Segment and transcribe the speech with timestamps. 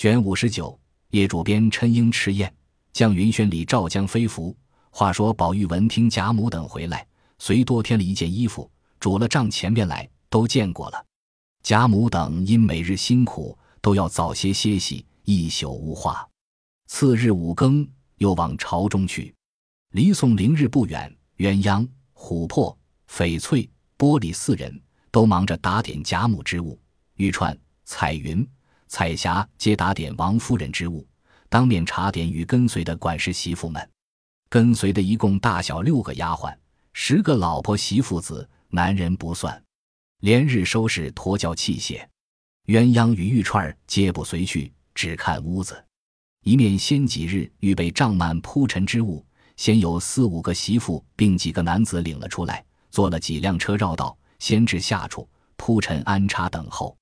[0.00, 0.80] 卷五十九，
[1.10, 2.50] 叶主编陈英迟宴，
[2.90, 4.56] 将云轩里赵江飞服。
[4.88, 7.06] 话说宝玉闻听贾母等回来，
[7.38, 11.04] 遂多添了一件衣服，煮了账前边来，都见过了。
[11.62, 16.26] 贾母等因每日辛苦，都要早些歇息，一宿无话。
[16.86, 17.86] 次日五更，
[18.16, 19.34] 又往朝中去。
[19.90, 22.74] 离宋灵日不远，鸳鸯、琥珀、
[23.06, 24.80] 翡翠、玻璃四人
[25.10, 26.80] 都忙着打点贾母之物，
[27.16, 27.54] 玉串、
[27.84, 28.48] 彩云、
[28.90, 31.06] 彩霞皆打点王夫人之物，
[31.48, 33.88] 当面查点与跟随的管事媳妇们。
[34.48, 36.52] 跟随的一共大小六个丫鬟，
[36.92, 39.62] 十个老婆媳妇子，男人不算。
[40.22, 42.04] 连日收拾驼轿器械，
[42.66, 45.82] 鸳鸯与玉串皆不随去，只看屋子。
[46.42, 49.24] 一面先几日预备帐幔铺陈之物，
[49.56, 56.96] 先有四五个媳妇并几个男子领了出来，坐了几辆车绕道，先至下处铺陈安插等候。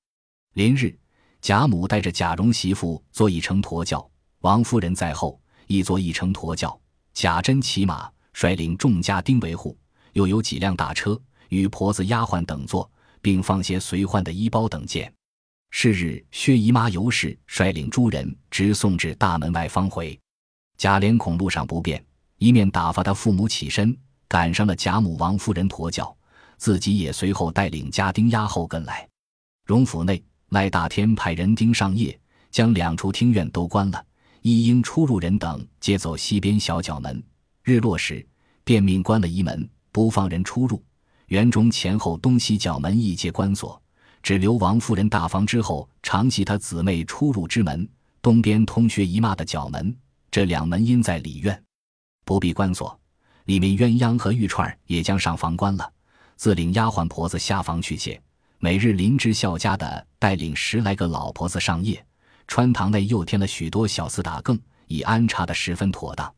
[0.53, 0.95] 连日，
[1.41, 6.79] 贾母带着贾蓉媳妇坐一乘驼轿，王夫人在后亦坐一乘驼轿，
[7.13, 9.77] 贾珍骑马，率领众家丁维护，
[10.13, 12.89] 又有几辆大车与婆子丫鬟等坐。
[13.21, 15.11] 并放些随换的衣包等件。
[15.71, 20.17] 是日，薛姨妈尤氏率领诸人直送至大门外方回。
[20.77, 22.03] 贾琏恐路上不便，
[22.37, 23.95] 一面打发他父母起身，
[24.27, 26.15] 赶上了贾母、王夫人驮轿，
[26.57, 29.07] 自己也随后带领家丁丫后跟来。
[29.65, 32.19] 荣府内，赖大天派人丁上夜，
[32.49, 34.03] 将两处厅院都关了，
[34.41, 37.21] 一应出入人等皆走西边小角门。
[37.63, 38.25] 日落时，
[38.63, 40.83] 便命关了一门，不放人出入。
[41.27, 43.79] 园中前后东西角门一皆关锁，
[44.23, 47.87] 只留王夫人大房之后常系她姊妹出入之门。
[48.21, 49.95] 东边通薛姨妈的角门，
[50.31, 51.63] 这两门因在里院，
[52.25, 52.99] 不必关锁。
[53.45, 55.89] 里面鸳鸯和玉串也将上房关了，
[56.35, 58.19] 自领丫鬟婆子下房去歇。
[58.61, 62.05] 每日林之孝家的带领十来个老婆子上夜，
[62.45, 66.35] 穿堂内又添了许多小厮打更，已安插的十分妥当。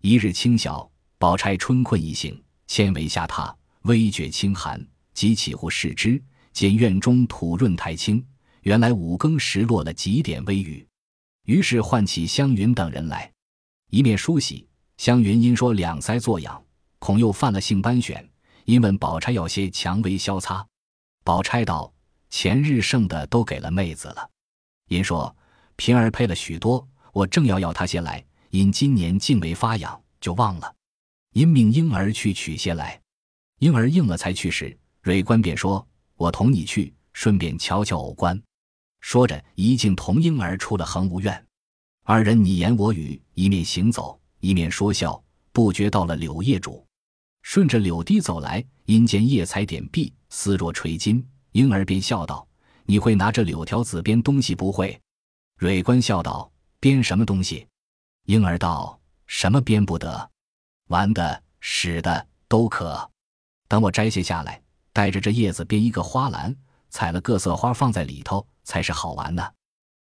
[0.00, 3.54] 一日清晓，宝钗春困一醒，纤维下榻。
[3.82, 6.20] 微觉清寒，即起乎视之，
[6.54, 8.24] 见院中土润苔青，
[8.62, 10.86] 原来五更时落了几点微雨。
[11.44, 13.30] 于是唤起湘云等人来，
[13.90, 14.66] 一面梳洗。
[14.96, 16.64] 湘云因说两腮作痒，
[16.98, 18.26] 恐又犯了性斑癣，
[18.64, 20.66] 因问宝钗要些蔷薇消擦。
[21.28, 21.92] 宝钗道
[22.30, 24.30] ：“前日剩的都给了妹子了。”
[24.88, 25.36] 因说
[25.76, 30.74] ：“平儿配了许多，我正要要她些来，因今年竟没发痒，就忘了。
[31.34, 32.98] 因命婴儿去取些来。”
[33.60, 38.42] 婴儿应了，才去时，蕊官便说：“我同你去，顺便瞧瞧偶官。”
[39.02, 41.46] 说着，一径同婴儿出了恒芜院。
[42.04, 45.22] 二人你言我语，一面行走，一面说笑，
[45.52, 46.87] 不觉到了柳叶主。
[47.48, 52.46] 顺着柳堤走来，因见叶彩点碧，丝若垂金，婴儿便笑道
[52.84, 55.00] ：“你会拿着柳条子编东西不会？”
[55.56, 57.66] 蕊官笑道：“编什么东西？”
[58.28, 60.30] 婴儿道：“什么编不得？
[60.88, 63.10] 玩的、使的都可。”
[63.66, 64.60] 等我摘些下来，
[64.92, 66.54] 带着这叶子编一个花篮，
[66.90, 69.42] 采了各色花放在里头，才是好玩呢。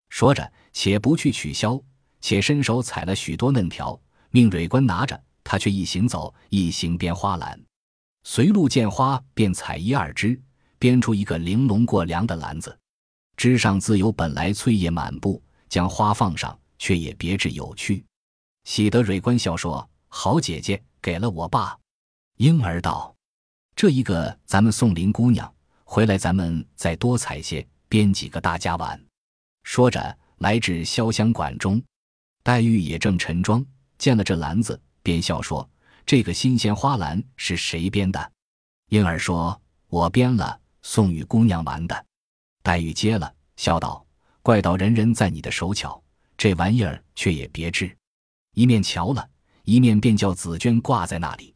[0.08, 1.80] 说着，且不去取消，
[2.20, 7.58] 且伸手采了许多嫩条，命蕊官拿着，他却一行走，一行编花篮。
[8.24, 10.38] 随路见花，便采一二枝，
[10.76, 12.76] 编出一个玲珑过梁的篮子，
[13.36, 18.04] 枝上自有本来翠叶满布，将花放上，却也别致有趣。
[18.64, 21.78] 喜得蕊官笑说：“好姐姐，给了我爸。”
[22.38, 23.14] 婴儿道。
[23.76, 25.54] 这一个，咱们送林姑娘
[25.84, 29.00] 回来，咱们再多采些，编几个大家玩。
[29.62, 31.80] 说着，来至潇湘馆中，
[32.42, 33.64] 黛玉也正陈妆，
[33.98, 35.70] 见了这篮子，便笑说
[36.04, 38.32] ：“这个新鲜花篮是谁编的？”
[38.90, 42.06] 婴儿说：“我编了，送与姑娘玩的。”
[42.64, 44.04] 黛玉接了，笑道
[44.42, 46.02] ：“怪道人人在你的手巧，
[46.36, 47.96] 这玩意儿却也别致。”
[48.52, 49.24] 一面瞧了
[49.62, 51.54] 一面，便叫紫鹃挂在那里。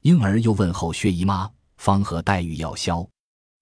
[0.00, 1.50] 婴儿又问候薛姨妈。
[1.76, 3.06] 方和黛玉要消，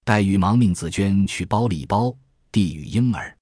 [0.05, 2.16] 黛玉忙命紫娟去包了一包，
[2.53, 3.37] 递与婴儿。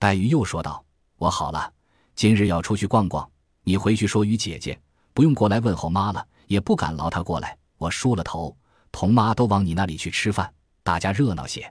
[0.00, 0.84] 黛玉又说道
[1.18, 1.72] ：“我好了，
[2.16, 3.30] 今日要出去逛逛，
[3.62, 4.76] 你回去说与姐姐，
[5.18, 7.58] 不用过来问候妈了，也不敢劳她过来。
[7.76, 8.56] 我梳了头，
[8.92, 10.48] 同妈都往你那里去吃饭，
[10.84, 11.68] 大家热闹些。”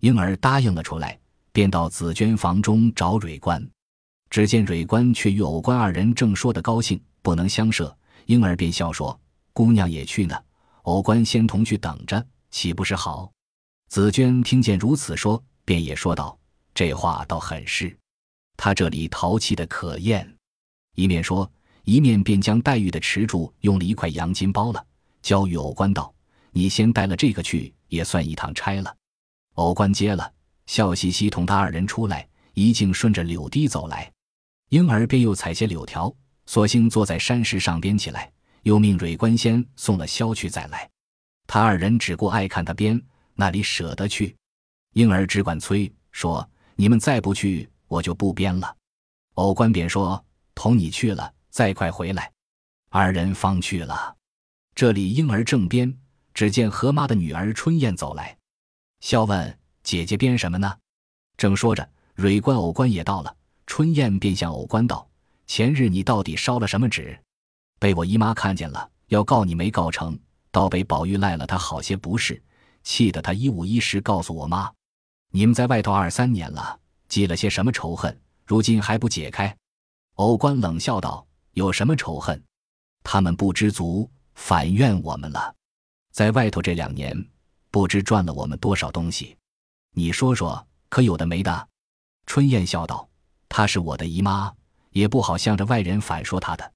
[0.00, 1.20] 婴儿答应了出来，
[1.52, 3.62] 便到紫娟房中找蕊官。
[4.30, 7.94] 只见蕊官却与偶官二人正说得高兴，不能相涉，
[8.24, 9.20] 婴儿便笑说
[9.52, 10.34] ：“姑娘也去呢。”
[10.84, 13.30] 偶官先同去等着，岂不是好？
[13.90, 16.38] 紫娟听见如此说，便也说道
[16.72, 17.94] ：“这话倒很是，
[18.56, 20.34] 他这里淘气的可厌。”
[20.96, 21.52] 一面说，
[21.88, 24.86] 一面便将黛玉的池柱用了一块洋金包了，
[25.22, 26.14] 交与偶官道
[26.52, 28.94] ：“你先带了这个去，也算一趟差了。”
[29.56, 30.30] 偶官接了，
[30.66, 34.12] 笑嘻嘻同他二人出来，一径顺着柳堤走来。
[34.68, 36.14] 婴儿便又采些柳条，
[36.44, 38.30] 索性坐在山石上编起来，
[38.64, 40.86] 又命蕊官先送了箫去再来。
[41.46, 43.00] 他二人只顾爱看他编，
[43.34, 44.36] 那里舍得去？
[44.92, 46.46] 婴儿只管催说
[46.76, 48.76] ：“你们再不去，我就不编了。”
[49.36, 50.22] 偶官便说
[50.54, 52.32] ：“同你去了，再快回来。”
[52.90, 54.16] 二人方去了。
[54.74, 55.98] 这里婴儿正编，
[56.32, 58.36] 只见何妈的女儿春燕走来，
[59.00, 60.76] 笑问：“姐姐编什么呢？”
[61.36, 63.36] 正说着，蕊官、偶官也到了。
[63.66, 65.06] 春燕便向偶官道
[65.46, 67.18] ：“前日你到底烧了什么纸？
[67.78, 70.18] 被我姨妈看见了，要告你没告成，
[70.50, 72.42] 倒被宝玉赖了他好些不是，
[72.82, 74.72] 气得他一五一十告诉我妈。
[75.30, 78.18] 你们在外头二三年了，积了些什么仇恨？
[78.46, 79.54] 如今还不解开？”
[80.16, 81.26] 偶官冷笑道
[81.58, 82.40] ：“有什么仇恨？
[83.02, 85.52] 他们不知足，反怨我们了。
[86.12, 87.28] 在外头这两年，
[87.72, 89.36] 不知赚了我们多少东西。
[89.92, 91.68] 你说说，可有的没的？”
[92.26, 93.06] 春燕笑道。
[93.48, 94.52] 她是我的姨妈，
[94.90, 96.72] 也不好向着外人反说她的。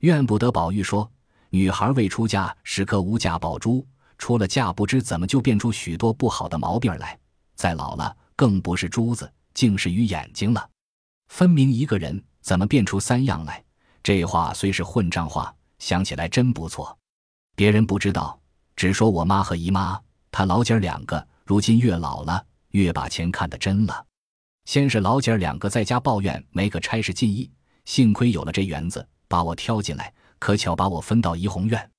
[0.00, 1.10] 怨不得宝玉说，
[1.48, 3.86] 女孩未出嫁时颗无价宝珠，
[4.18, 7.18] 出了嫁不知怎么就变出许多不好的毛病来。
[7.54, 10.68] 再老了，更不是珠子，竟是鱼眼睛了。
[11.28, 13.64] 分明一个人，怎么变出三样来？
[14.02, 16.96] 这话虽是混账话，想起来真不错。
[17.54, 18.38] 别人不知道，
[18.76, 20.00] 只说我妈和姨妈，
[20.30, 24.06] 她老姐儿两个，如今越老了，越把钱看得真了。
[24.64, 27.50] 先是老姐儿两个在家抱怨没个差事进意，
[27.84, 31.90] 幸亏有了这园子，把我挑进来，可巧把我分到怡红院，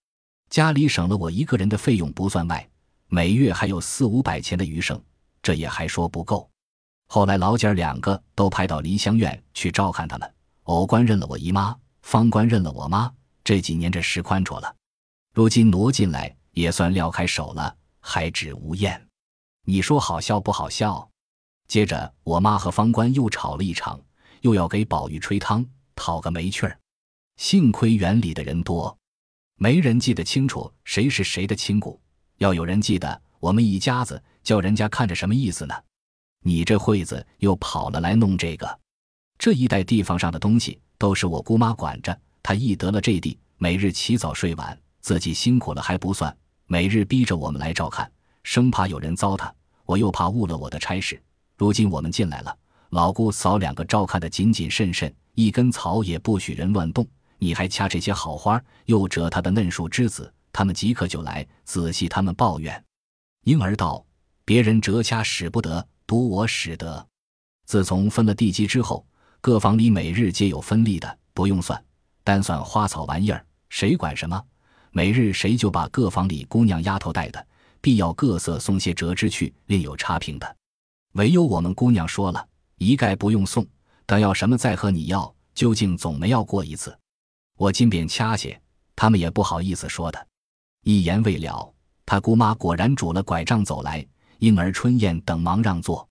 [0.49, 2.67] 家里省了我一个人的费用不算外，
[3.07, 5.01] 每月还有四五百钱的余剩，
[5.41, 6.49] 这也还说不够。
[7.07, 10.31] 后来老姐儿两个都派到梨香院去照看他们，
[10.63, 11.75] 偶官认了我姨妈，
[12.09, 13.13] 方官认了我妈，
[13.43, 14.75] 这几年这事宽绰了，
[15.31, 18.99] 如今挪进来也算撂开手了，还指无厌。
[19.65, 21.07] 你说好笑不好笑？
[21.67, 24.01] 接着，我妈和方官又吵了一场，
[24.41, 25.63] 又要给宝玉吹汤，
[25.93, 26.79] 讨个没趣儿。
[27.37, 28.97] 幸亏园里的人多，
[29.57, 32.01] 没人记得清楚谁是谁的亲骨。
[32.37, 35.75] 要有人记得，我们一家子叫人家看着什么意思呢？
[36.43, 38.79] 你这会子又跑了来弄这个，
[39.39, 42.15] 这一带地方上的东西都是我姑妈管着。
[42.43, 48.11] 她一得了这地，每日起早睡晚，自己辛苦了还不算，每日逼着我们来照看，
[48.43, 49.49] 生怕有人糟蹋，
[49.85, 51.21] 我又怕误了我的差事。
[51.55, 52.53] 如今我们进来了，
[52.89, 57.07] 老姑嫂两个照看得谨谨慎慎，一根草也不许人乱动。
[57.37, 62.83] 你还掐这些好花，又折他的嫩树枝子，他们即刻就来仔细他们抱怨。
[63.45, 64.05] 婴儿道
[64.43, 67.07] ：“别人折掐使不得，独我使得。
[67.65, 69.05] 自从分了地基之后，
[69.41, 71.81] 各房里每日皆有分例的，不用算，
[72.25, 74.41] 单算花草玩意儿，谁管什么？
[74.91, 77.47] 每日谁就把各房里姑娘丫头带的，
[77.79, 80.55] 必要各色送些折枝去，另有差评的。”
[81.13, 82.45] 唯有我们姑娘说了
[82.77, 83.65] 一概不用送，
[84.05, 86.95] 等要什么再和你要，究竟总没要过一次。
[87.57, 88.61] 我今便掐些，
[88.93, 90.27] 他们也不好意思说的。
[90.83, 91.73] 一言未了，
[92.05, 94.05] 他姑妈果然拄了拐杖走来，
[94.39, 96.05] 婴儿春燕等忙让座。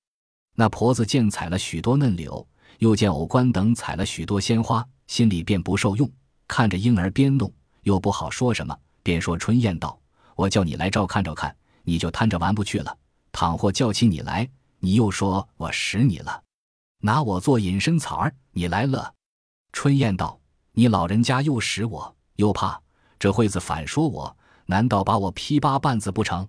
[0.55, 2.47] 那婆子见采了许多嫩柳，
[2.79, 6.11] 又见偶官等采了许多鲜花，心里便不受用，
[6.49, 7.53] 看着婴儿边弄，
[7.83, 9.99] 又不好说什么，便说春燕道
[10.35, 12.97] ：“我叫你来照看照看，你就贪着玩不去了。
[13.31, 14.49] 倘或叫起你来。”
[14.81, 16.41] 你又说我使你了，
[17.01, 19.13] 拿我做隐身草儿，你来了。
[19.73, 20.39] 春燕道
[20.70, 22.81] ：“你老人家又使我，又怕
[23.19, 26.49] 这会子反说我，难道把我劈八半子不成？”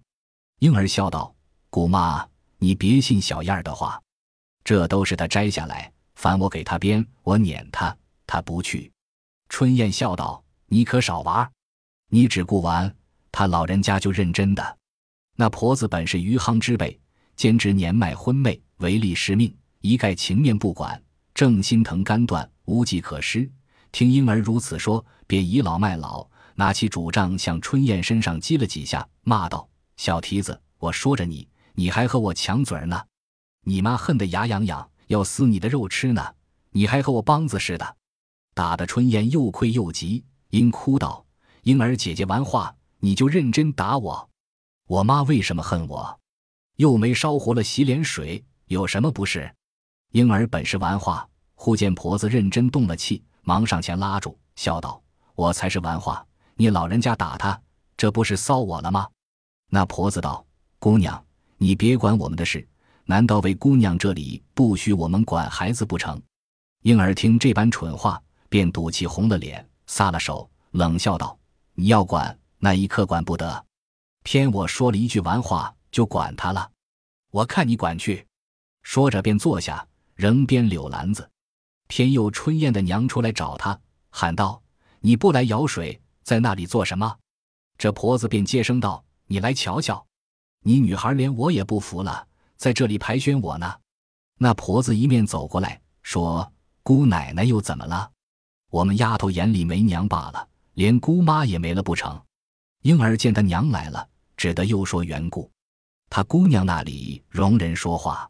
[0.62, 1.34] 婴儿笑道
[1.72, 2.24] ：“姑妈，
[2.60, 4.00] 你别信小燕儿的话，
[4.64, 7.96] 这都是她摘下来，烦我给他编，我撵他，
[8.28, 8.92] 他不去。”
[9.48, 11.50] 春燕笑道：“你可少玩，
[12.10, 12.94] 你只顾玩，
[13.32, 14.78] 他老人家就认真的。
[15.38, 17.00] 那婆子本是余杭之辈。”
[17.38, 21.02] 兼职年迈昏昧，唯利是命，一概情面不管，
[21.34, 23.50] 正心疼肝断，无计可施。
[23.94, 33.02] 听婴儿如此说，便倚老卖老，拿起拄杖向春燕身上击了几下，骂道：“小蹄子，我说着你，你还和我抢嘴儿呢！
[33.64, 36.34] 你妈恨得牙痒痒，要撕你的肉吃呢，
[36.72, 37.98] 你还和我梆子似的！”
[38.56, 41.26] 打得春燕又愧又急，因哭道
[41.64, 44.30] ：“婴儿姐姐玩话，你就认真打我。
[44.88, 46.20] 我妈为什么恨我？”
[46.78, 49.54] 又没烧糊了洗脸水，有什么不是？
[50.12, 55.02] 婴儿本是玩话，忽见婆子认真动了气，忙上前拉住，笑道
[55.36, 56.26] ：“我才是玩话，
[56.56, 57.62] 你老人家打他，
[57.98, 59.08] 这不是臊我了吗？”
[59.72, 60.46] 那婆子道
[60.80, 61.24] ：“姑娘，
[61.58, 62.68] 你别管我们的事，
[63.10, 66.22] 难道为姑娘这里不许我们管孩子不成？”
[66.86, 71.36] 婴儿听这般蠢话，便赌气红了脸，撒了手，冷笑道
[71.74, 73.66] ：“你要管，那一刻管不得，
[74.22, 76.70] 偏我说了一句玩话。”就管他了，
[77.32, 78.24] 我看你管去。
[78.84, 81.28] 说着便坐下，仍编柳篮子。
[81.88, 84.62] 偏又春燕的娘出来找他，喊道
[85.02, 87.18] ：“你不来舀水，在那里做什么？”
[87.76, 90.06] 这婆子便接声道：“你来瞧瞧，
[90.62, 92.28] 你女孩连我也不服了，
[92.60, 93.74] 在这里排宣我呢。”
[94.38, 98.12] 那婆子一面走过来，说：“姑奶奶又怎么了？
[98.70, 102.22] 我们丫头眼里没娘罢了，连姑妈也没了不成？”
[102.84, 105.52] 婴儿见他娘来了，只得又说缘故。
[106.10, 108.30] 他姑娘那里容人说话，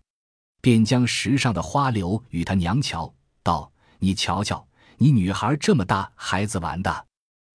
[0.62, 4.67] 便将石上的花柳与他娘瞧，道：“你瞧瞧，
[4.98, 7.05] 你女孩这么大孩子玩的，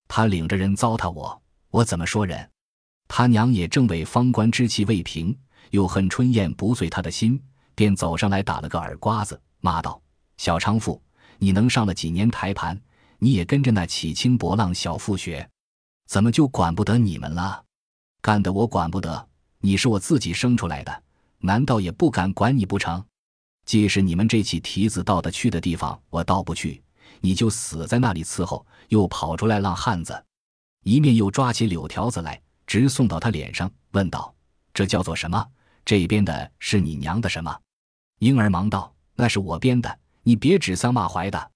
[0.08, 2.50] 他领着人糟蹋我，我怎么说人？”
[3.10, 5.38] 他娘也正为方官之气未平，
[5.74, 7.42] 又恨春燕不遂他的心。
[7.75, 10.00] 便走上来打了个耳刮子，骂道
[10.38, 11.01] ：“小娼妇，
[11.39, 12.80] 你能上了几年台盘？
[13.18, 15.50] 你也跟着那起清薄浪小妇学，
[16.08, 17.63] 怎么就管不得你们了？
[18.22, 19.27] 干得我管不得！
[19.60, 21.03] 你是我自己生出来的，
[21.39, 23.03] 难道也不敢管你不成？
[23.65, 26.84] 即使你们这起蹄子到得去的地方，我到不去，
[27.20, 30.24] 你就死在那里伺候。”又跑出来浪汉子，
[30.84, 34.32] 一面又抓起柳条子来，直送到他脸上，问道
[34.72, 35.44] ：“这叫做什么？
[35.86, 37.58] 这边的是你娘的什么？”
[38.20, 41.52] 婴儿忙道：“那是我编的，你别指桑骂槐的。”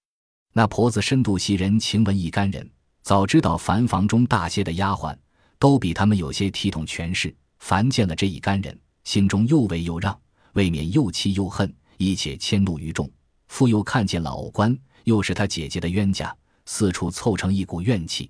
[0.54, 2.68] 那婆子深度袭人情闻一干人，
[3.04, 5.16] 早知道凡房中大些的丫鬟
[5.60, 10.20] 都比他们有些体统权势，凡见了这一干人，心中又畏又让，
[10.54, 13.10] 未免又气又恨，一且迁怒于众。
[13.48, 18.30] 复又看见了偶官，又是他姐姐的冤家，四处凑成一股怨气。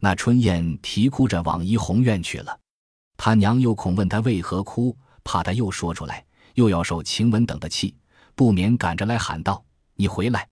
[0.00, 2.58] 那春燕啼哭着往怡红院去了，
[3.16, 4.96] 他娘又恐问他为何哭，
[5.28, 6.24] 怕他又说出来。
[6.54, 7.94] 又要受晴雯等的气，
[8.34, 9.62] 不免赶着来喊道
[9.94, 10.48] ：“你回来！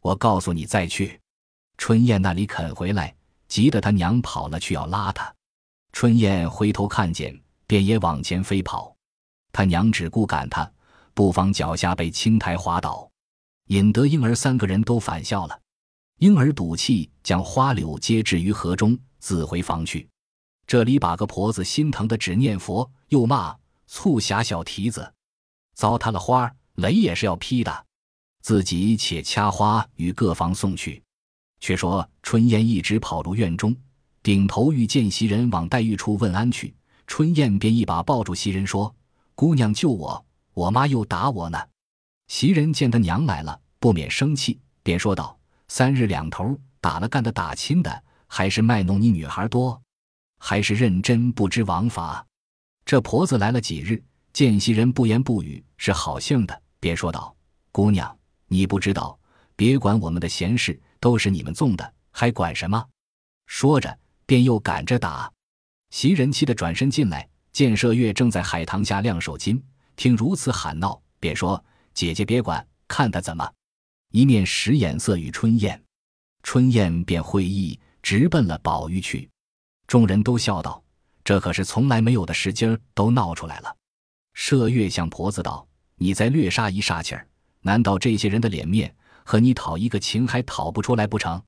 [0.00, 1.20] 我告诉你再去。”
[1.76, 3.14] 春燕那里肯回来，
[3.46, 5.32] 急得他娘跑了去要拉他。
[5.92, 7.38] 春燕回头看见，
[7.68, 8.96] 便也往前飞跑。
[9.52, 10.68] 他娘只顾赶他，
[11.12, 13.08] 不妨脚下被青苔滑倒，
[13.68, 15.60] 引得婴儿三个人都反笑了。
[16.18, 20.08] 婴儿赌气，将花柳皆置于河中，自回房去。
[20.66, 25.12] 这里把个婆子心疼的只念佛，又骂促狭小蹄子。
[25.74, 27.86] 糟蹋了花儿雷也是要劈的，
[28.40, 31.02] 自己且掐花与各房送去。
[31.60, 33.74] 却说春燕一直跑入院中，
[34.22, 36.74] 顶头欲见袭人往黛玉处问安去，
[37.06, 38.94] 春燕便一把抱住袭人说
[39.34, 41.58] ：“姑娘救我，我妈又打我呢。”
[42.28, 45.38] 袭人见他娘来了，不免生气，便说道
[45.68, 49.80] ：“三日两头打了干的打亲的，还是卖弄你女孩多，
[50.38, 52.26] 还是认真不知王法？
[52.84, 54.02] 这婆子来了几日。”
[54.34, 57.36] 见袭人不言不语，是好性的，便说道
[57.70, 59.16] ：“姑娘，你不知道，
[59.54, 62.84] 别管我们的闲事，都是你们纵的，还管什么？”
[63.46, 65.32] 说着，便又赶着打。
[65.90, 69.62] 袭人气得转身进来，见麝月正在海棠下晾手巾，
[69.94, 71.64] 听如此喊闹，便说
[71.94, 73.48] ：“姐姐别管，看他怎么。”
[74.10, 75.80] 一面使眼色与春燕，
[76.42, 79.30] 春燕便会意，直奔了宝玉去。
[79.86, 80.82] 众人都笑道
[81.24, 83.74] ：“这可是从来没有的事，今儿都闹出来了。”
[84.36, 85.66] 麝月向婆子道
[85.96, 87.26] ：“你再略杀一煞气儿，
[87.62, 91.42] 难道这些人的脸面和你讨一个情还讨不出来不成？”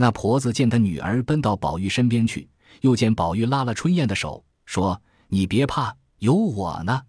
[0.00, 2.48] 那婆子见他女儿奔到宝玉身边去，
[2.82, 7.02] 又见宝玉拉了春燕的手，说：“你别怕，有我呢。”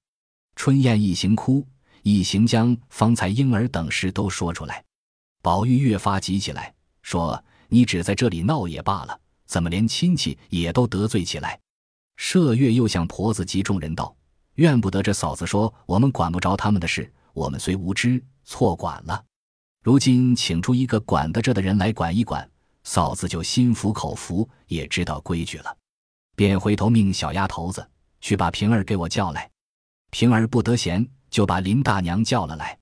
[0.55, 1.67] 春燕一行哭，
[2.01, 4.83] 一行将方才婴儿等事都说出来。
[5.43, 6.73] 宝玉越发急起来，
[7.03, 11.59] 说：“你只在这里闹也罢了，怎么连亲戚也都得罪起来？”
[12.19, 14.13] 麝月又向婆子及众人道。
[14.55, 19.23] 怨不得这嫂子说我们管不着他们的事，我们虽无知错管了，
[19.81, 22.47] 如今请出一个管得着的人来管一管，
[22.83, 25.77] 嫂子就心服口服，也知道规矩了。
[26.35, 29.49] 便回头命小丫头子去把平儿给我叫来。
[30.11, 32.77] 平儿不得闲，就把林大娘叫了来。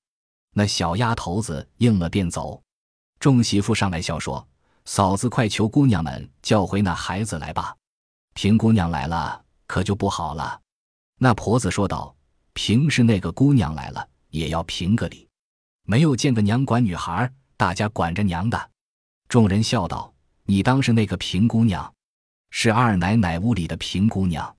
[0.56, 2.60] 那小丫头子应了，便走。
[3.20, 4.48] 众媳妇上来笑说
[4.86, 7.75] ：“嫂子快求姑娘们叫回那孩子来吧。
[8.38, 10.62] 平姑娘来了，可就不好了。”
[11.17, 12.15] 那婆子说道
[12.53, 15.27] ：“平是那个姑娘来了，也要评个理。
[15.86, 18.70] 没有见个娘管女孩，大家管着娘的。”
[19.27, 20.13] 众人笑道
[20.46, 21.91] ：“你当是那个平姑娘？
[22.51, 24.56] 是二奶奶屋里的平姑娘。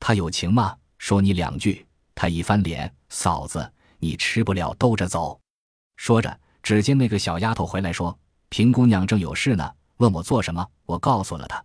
[0.00, 0.76] 她有情吗？
[0.98, 1.86] 说你两句。”
[2.16, 5.40] 她一翻脸：“嫂子，你吃不了兜着走。”
[5.94, 8.18] 说着，只见那个小丫头回来说
[8.50, 10.66] ：“平姑娘正有事呢，问我做什么。
[10.86, 11.64] 我告诉了她。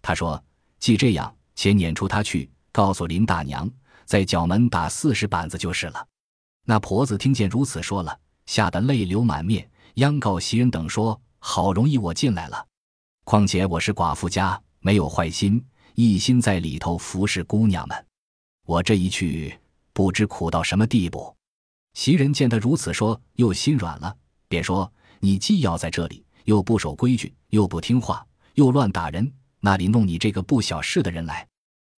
[0.00, 0.40] 她说：
[0.82, 3.70] 既这样，且撵出他去。”告诉林大娘，
[4.04, 6.08] 在角门打四十板子就是了。
[6.64, 12.66] 那婆子听见如此说了，吓得泪流满面，央告袭人等说：“好容易我进来了，
[13.22, 18.06] 况且我是寡妇家，没有坏心，一心在里头服侍姑娘们。
[18.66, 19.56] 我这一去，
[19.92, 21.32] 不知苦到什么地步。”
[21.94, 24.16] 袭人见他如此说，又心软了，
[24.48, 29.30] 便说：“你既要在这里，又不守规矩，又不听话，又乱打人，
[29.64, 31.46] 那里弄你这个不小事的人来？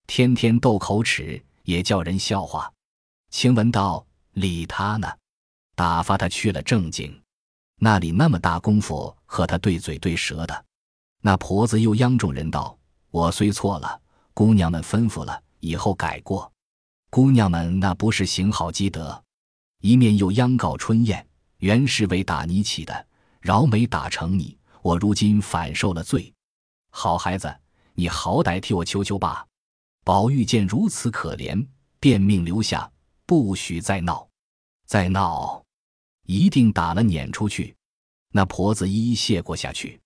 [0.07, 2.71] 天天斗口齿，也叫人笑话。”
[3.33, 5.11] 晴雯道：“理他呢，
[5.75, 7.19] 打发他去了正经，
[7.77, 10.65] 那里那么大功夫和他对嘴对舌的？”
[11.23, 12.79] 那婆子又央众人道
[13.11, 13.99] ：“我虽错了，
[14.35, 16.53] 姑娘们吩咐了，以后改过。
[17.09, 19.25] 姑娘们那不是行好积德。”
[19.81, 21.27] 一面又央告春燕
[21.61, 23.07] ：“原是为打你起的，
[23.41, 26.34] 饶没打成你，我如今反受了罪。
[26.97, 27.53] 好孩子，
[27.95, 29.45] 你好歹替我求求吧。”
[30.07, 31.67] 宝玉见如此可怜，
[31.99, 32.89] 便命留下，
[33.27, 34.29] 不许再闹。
[34.87, 35.65] 再闹，
[36.27, 37.75] 一定打了撵出去。
[38.31, 40.01] 那婆子一一谢过下去。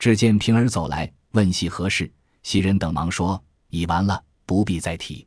[0.00, 2.12] 只见平儿走来，问系何事。
[2.42, 5.24] 袭人等忙说：“已完了，不必再提。”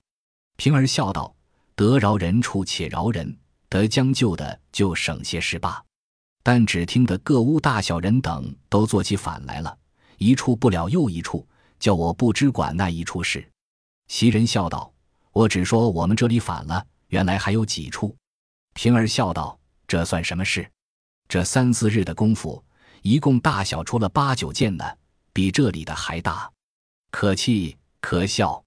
[0.57, 1.33] 平儿笑道
[1.73, 3.37] ：“得饶人处且饶人。”
[3.69, 5.83] 得将就的就省些事罢，
[6.43, 9.77] 但只听得各屋大小人等都做起反来了，
[10.17, 11.47] 一处不了又一处，
[11.79, 13.47] 叫我不知管那一处事。
[14.07, 14.91] 袭人笑道
[15.31, 18.15] ：“我只说我们这里反了，原来还有几处。”
[18.73, 20.69] 平儿笑道：“这算什么事？
[21.27, 22.63] 这三四日的功夫，
[23.01, 24.85] 一共大小出了八九件呢，
[25.33, 26.51] 比这里的还大，
[27.11, 28.63] 可气可笑。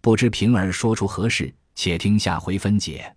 [0.00, 1.54] 不知平儿说出何事？
[1.74, 3.14] 且听下回分解。”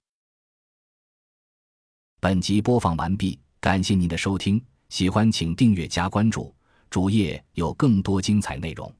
[2.19, 6.53] 本集播放完毕，感谢您的收听，喜欢请订阅加关注，
[6.91, 8.93] 主页有更多精彩内容。